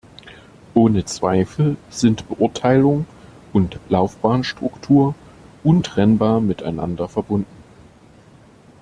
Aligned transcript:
Ohne 0.73 1.05
Zweifel 1.05 1.77
sind 1.91 2.27
Beurteilung 2.27 3.05
und 3.53 3.79
Laufbahnstruktur 3.87 5.13
untrennbar 5.63 6.41
miteinander 6.41 7.07
verbunden. 7.07 7.55